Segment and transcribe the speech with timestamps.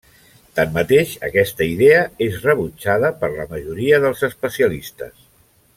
[0.59, 1.99] Tanmateix, aquesta idea
[2.29, 5.27] és rebutjada per la majoria dels especialistes.